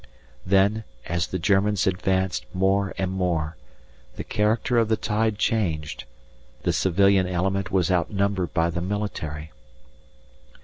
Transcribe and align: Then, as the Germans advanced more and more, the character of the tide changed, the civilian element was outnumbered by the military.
Then, 0.47 0.83
as 1.05 1.27
the 1.27 1.37
Germans 1.37 1.85
advanced 1.85 2.47
more 2.55 2.91
and 2.97 3.11
more, 3.11 3.55
the 4.15 4.23
character 4.23 4.79
of 4.79 4.87
the 4.89 4.97
tide 4.97 5.37
changed, 5.37 6.05
the 6.63 6.73
civilian 6.73 7.27
element 7.27 7.69
was 7.69 7.91
outnumbered 7.91 8.51
by 8.51 8.71
the 8.71 8.81
military. 8.81 9.51